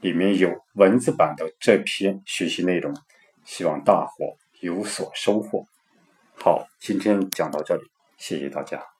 [0.01, 2.93] 里面有文字版的这篇学习内容。
[3.45, 5.65] 希望大伙有所收获。
[6.35, 7.83] 好，今天讲到这里，
[8.17, 8.98] 谢谢大家。